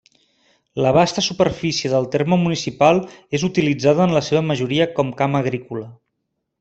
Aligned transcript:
La 0.85 0.93
vasta 0.95 1.23
superfície 1.25 1.91
del 1.93 2.07
terme 2.15 2.39
municipal 2.45 3.01
és 3.39 3.45
utilitzada 3.49 4.05
en 4.09 4.15
la 4.19 4.23
seva 4.31 4.43
majoria 4.53 4.89
com 4.97 5.13
camp 5.21 5.39
agrícola. 5.43 5.87